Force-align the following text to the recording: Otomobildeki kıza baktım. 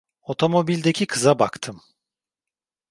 Otomobildeki 0.21 1.07
kıza 1.07 1.39
baktım. 1.39 1.81